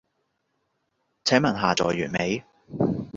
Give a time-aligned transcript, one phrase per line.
[1.23, 2.43] 請問下載完未？